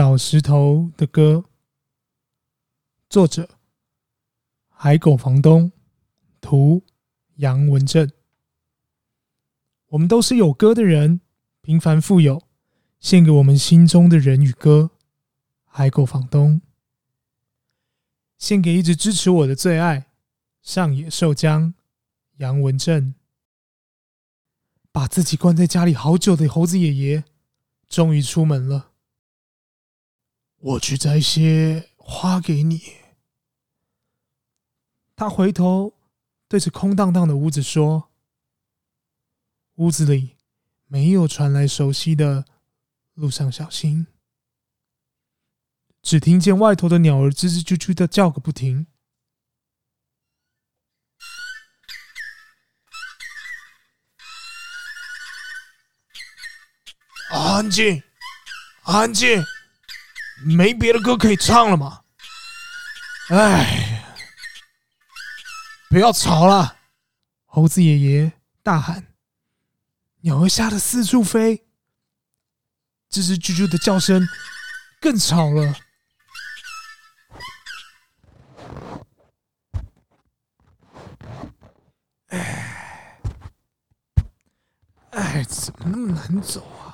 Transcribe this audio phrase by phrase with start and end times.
[0.00, 1.44] 小石头的歌，
[3.10, 3.50] 作者：
[4.70, 5.72] 海狗房东，
[6.40, 6.82] 图：
[7.34, 8.10] 杨文正。
[9.88, 11.20] 我们都是有歌的人，
[11.60, 12.42] 平凡富有，
[12.98, 14.92] 献给我们心中的人与歌。
[15.66, 16.62] 海狗房东，
[18.38, 20.06] 献给一直支持我的最爱
[20.62, 21.74] 上野寿江、
[22.38, 23.14] 杨文正。
[24.90, 27.24] 把自己关在家里好久的猴子爷爷，
[27.86, 28.89] 终于出门了。
[30.62, 32.82] 我去摘些花给你。
[35.16, 35.94] 他回头
[36.48, 38.10] 对着空荡荡的屋子说
[39.76, 40.36] ：“屋子里
[40.86, 42.44] 没有传来熟悉的
[43.14, 44.06] ‘路上小心’，
[46.02, 48.86] 只听见外头的鸟儿吱吱啾啾的叫个不停。”
[57.32, 58.02] 安静，
[58.82, 59.42] 安静。
[60.44, 62.02] 没别的歌可以唱了吗？
[63.30, 64.04] 哎，
[65.88, 66.76] 不要吵了！
[67.44, 68.32] 猴子爷爷
[68.62, 69.06] 大喊。
[70.22, 71.64] 鸟儿吓得四处飞，
[73.10, 74.26] 吱吱啾啾的叫声
[75.00, 75.74] 更吵了。
[82.28, 83.20] 哎，
[85.12, 86.89] 哎，怎么那么难走啊？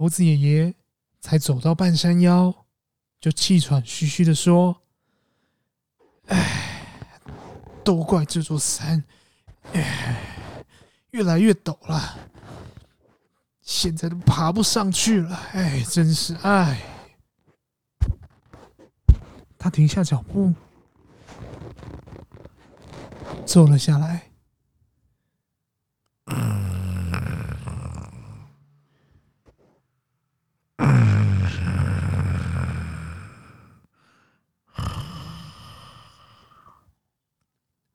[0.00, 0.74] 猴子爷爷
[1.20, 2.64] 才走到半山腰，
[3.20, 4.80] 就气喘吁吁的说
[6.28, 6.80] ：“哎，
[7.84, 9.04] 都怪这座山，
[9.74, 10.64] 哎，
[11.10, 12.18] 越来越陡了，
[13.60, 15.36] 现在都爬不上去了。
[15.52, 16.80] 哎，真是哎。”
[19.58, 20.54] 他停下脚步，
[23.44, 24.29] 坐了下来。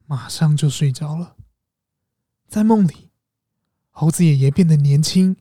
[0.08, 1.36] 马上就睡着了。
[2.48, 3.10] 在梦里，
[3.90, 5.36] 猴子爷爷变得年轻，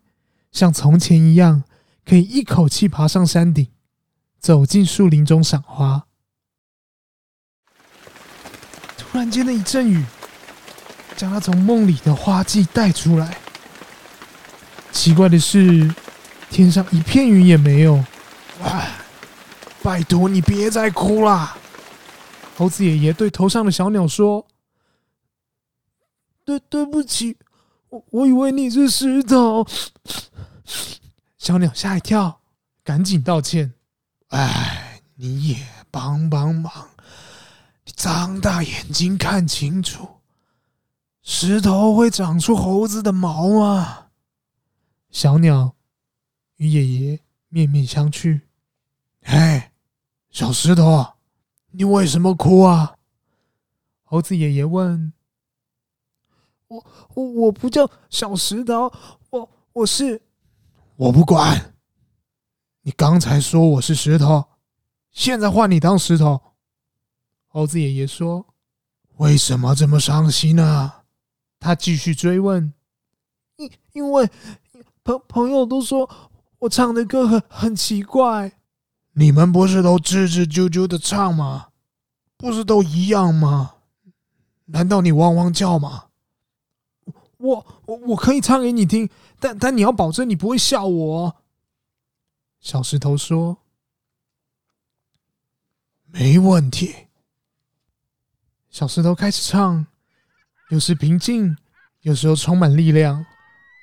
[0.50, 1.64] 像从前一样，
[2.04, 3.68] 可以一口气爬上山顶，
[4.38, 6.06] 走进树林中赏花。
[8.96, 10.04] 突然间的一阵雨，
[11.16, 13.38] 将他从梦里的花季带出来。
[14.90, 15.94] 奇怪的是，
[16.50, 17.94] 天上一片云也没有。
[18.62, 18.86] 哇！
[19.82, 21.58] 拜托你别再哭了。
[22.56, 24.46] 猴子爷爷对头上的小鸟说。
[26.44, 27.38] 对，对不起，
[27.88, 29.66] 我我以为你是石头。
[31.38, 32.40] 小鸟吓一跳，
[32.82, 33.72] 赶紧道歉。
[34.28, 36.90] 哎，你也帮帮忙，
[37.84, 40.20] 你张大眼睛看清楚，
[41.22, 44.08] 石头会长出猴子的毛吗？
[45.10, 45.74] 小鸟
[46.56, 48.40] 与爷爷面面相觑。
[49.22, 49.72] 哎，
[50.30, 51.14] 小石头，
[51.70, 52.96] 你为什么哭啊？
[54.02, 55.12] 猴子爷爷问。
[56.74, 58.92] 我我我不叫小石头，
[59.30, 60.20] 我我是，
[60.96, 61.74] 我不管。
[62.82, 64.44] 你刚才说我是石头，
[65.10, 66.40] 现在换你当石头。
[67.46, 68.46] 猴子爷爷说
[69.18, 70.92] ：“为什么这么伤心呢？”
[71.60, 72.74] 他继续追问
[73.56, 74.28] ：“因因为
[75.04, 76.10] 朋朋友都说
[76.58, 78.52] 我唱的歌很很奇怪。
[79.12, 81.68] 你们不是都吱吱啾啾的唱吗？
[82.36, 83.76] 不是都一样吗？
[84.66, 86.06] 难道你汪汪叫吗？”
[87.44, 91.36] 我我我可以唱给你听，但但你要保证你不会笑我。
[92.58, 93.58] 小石头说
[96.10, 96.94] ：“没问题。”
[98.70, 99.86] 小石头开始唱，
[100.70, 101.56] 有时平静，
[102.00, 103.26] 有时候充满力量。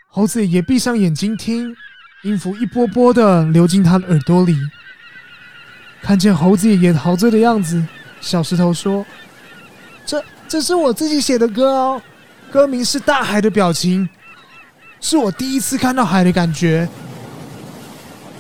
[0.10, 1.76] 猴子也闭上眼睛听，
[2.24, 4.58] 音符一波波的流进他的耳朵里。
[6.02, 7.88] 看见猴子爷爷陶醉的样子，
[8.20, 9.06] 小石头说
[10.04, 12.02] ：“这这是我自己写的歌哦。”
[12.52, 14.06] 歌名是《大海的表情》，
[15.00, 16.88] 是我第一次看到海的感觉。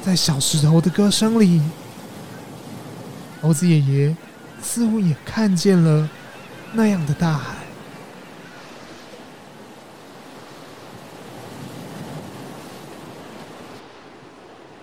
[0.03, 1.61] 在小石头的歌声里，
[3.41, 4.15] 猴子爷爷
[4.61, 6.09] 似乎也看见了
[6.73, 7.55] 那样的大海。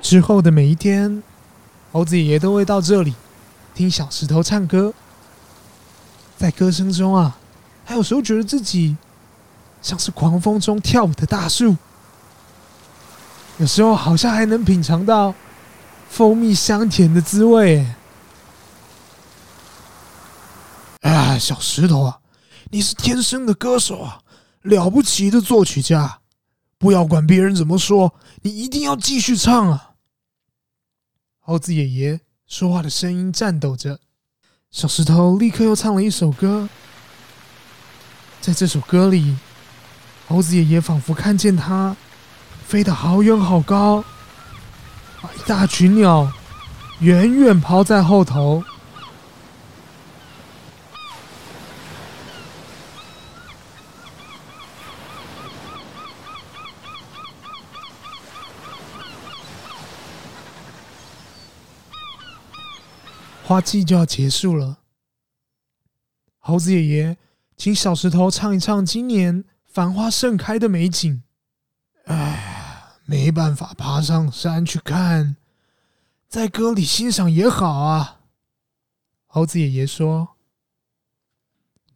[0.01, 1.23] 之后的每一天，
[1.93, 3.13] 猴子爷爷都会到这里
[3.75, 4.95] 听小石头唱歌。
[6.39, 7.37] 在歌声中啊，
[7.85, 8.97] 他有时候觉得自己。
[9.81, 11.77] 像是狂风中跳舞的大树，
[13.59, 15.35] 有时候好像还能品尝到
[16.09, 17.87] 蜂蜜香甜的滋味。
[21.01, 22.19] 哎呀，小石头啊，
[22.71, 24.21] 你是天生的歌手啊，
[24.63, 26.21] 了不起的作曲家。
[26.77, 29.91] 不要管别人怎么说，你一定要继续唱啊！
[31.41, 33.99] 猴子爷爷说话的声音颤抖着。
[34.71, 36.69] 小石头立刻又唱了一首歌。
[38.41, 39.37] 在这首歌里，
[40.29, 41.97] 猴子爷爷仿佛看见它
[42.67, 44.05] 飞得好远好高，
[45.23, 46.31] 把一大群鸟
[47.01, 48.63] 远远抛在后头。
[63.43, 64.81] 花季就要结束了，
[66.39, 67.17] 猴子爷爷
[67.57, 71.23] 请小石头唱一唱今年繁花盛开的美景。
[72.07, 75.37] 哎，没办法爬上山去看，
[76.29, 78.21] 在歌里欣赏也好啊。
[79.27, 80.37] 猴子爷爷说。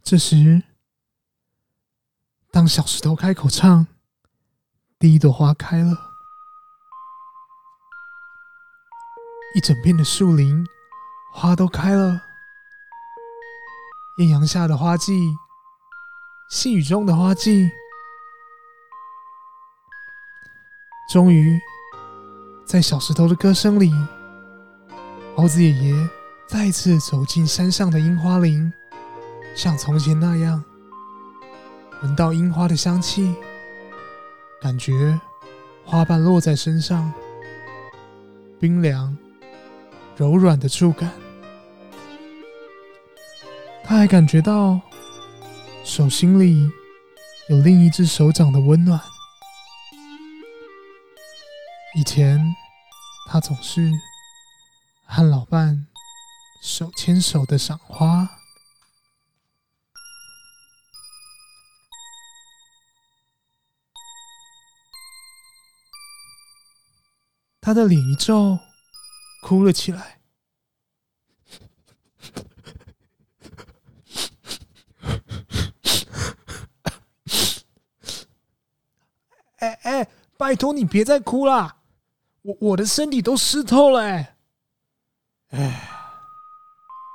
[0.02, 0.62] 这时，
[2.50, 3.86] 当小石头开口唱，
[4.98, 5.96] 第一朵花开了，
[9.54, 10.66] 一整片的树林。
[11.34, 12.20] 花都开了，
[14.18, 15.34] 艳阳下的花季，
[16.52, 17.72] 细雨中的花季，
[21.10, 21.58] 终于
[22.66, 23.90] 在小石头的歌声里，
[25.34, 26.10] 猴子爷爷
[26.46, 28.70] 再次走进山上的樱花林，
[29.56, 30.62] 像从前那样，
[32.02, 33.34] 闻到樱花的香气，
[34.60, 35.18] 感觉
[35.86, 37.10] 花瓣落在身上，
[38.60, 39.16] 冰凉
[40.18, 41.10] 柔软的触感。
[43.82, 44.78] 他还感觉到
[45.84, 46.70] 手心里
[47.48, 48.98] 有另一只手掌的温暖。
[51.94, 52.40] 以前，
[53.28, 53.90] 他总是
[55.04, 55.86] 和老伴
[56.62, 58.26] 手牵手的赏花。
[67.60, 68.58] 他的脸一皱，
[69.42, 70.21] 哭了起来。
[79.62, 81.76] 哎哎，拜托你别再哭了，
[82.42, 84.36] 我我的身体都湿透了哎。
[85.50, 85.88] 哎，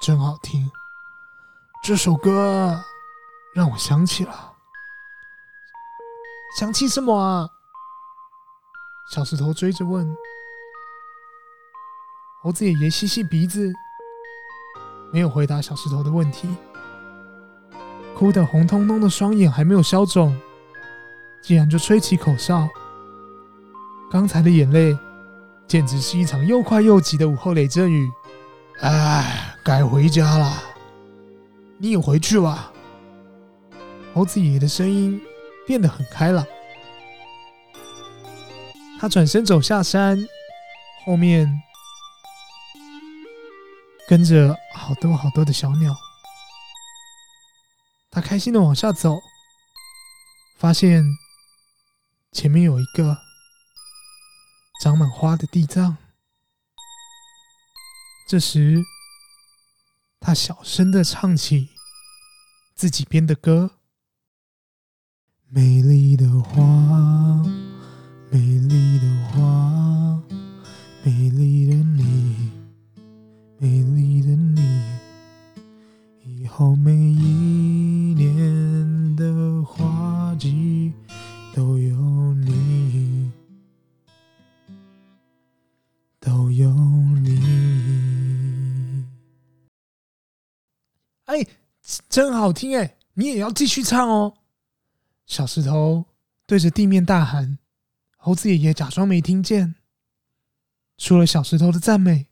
[0.01, 0.71] 真好听，
[1.83, 2.81] 这首歌
[3.53, 4.53] 让我想起了，
[6.57, 7.49] 想起什么啊？
[9.11, 10.07] 小石头追着问。
[12.41, 13.73] 猴子爷爷吸吸鼻子，
[15.11, 16.47] 没有回答小石头的问题。
[18.15, 20.39] 哭得红彤彤的双眼还没有消肿。
[21.41, 22.67] 竟然就吹起口哨，
[24.11, 24.97] 刚才的眼泪
[25.65, 28.09] 简直是一场又快又急的午后雷阵雨。
[28.81, 30.61] 哎，该回家了，
[31.77, 32.71] 你也回去吧。
[34.13, 35.21] 猴子爷爷的声音
[35.65, 36.45] 变得很开朗。
[38.99, 40.17] 他转身走下山，
[41.05, 41.47] 后面
[44.07, 45.95] 跟着好多好多的小鸟。
[48.11, 49.17] 他开心的往下走，
[50.59, 51.05] 发现。
[52.37, 53.17] 前面有一个
[54.83, 55.97] 长满花的地藏。
[58.29, 58.83] 这时，
[60.19, 61.69] 他小声的唱起
[62.75, 63.71] 自己编的歌
[65.49, 67.43] ：“美丽的花，
[68.29, 70.21] 美丽的花，
[71.03, 72.51] 美丽的你，
[73.57, 74.61] 美丽的你，
[76.23, 77.66] 以后每一
[92.17, 92.97] 真好听哎！
[93.13, 94.39] 你也要继续唱哦。
[95.27, 96.03] 小石头
[96.47, 97.59] 对着地面大喊，
[98.15, 99.75] 猴子爷爷假装没听见。
[100.97, 102.25] 除了小石头的赞美，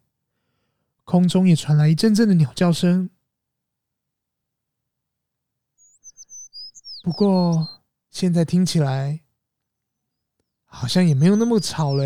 [1.04, 3.12] 空中也传来一阵阵的鸟叫声。
[7.04, 9.22] 不过现在听起来
[10.64, 12.04] 好像也没有那么吵了。